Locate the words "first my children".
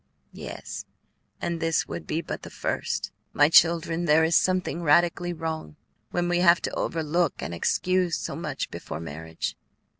2.49-4.05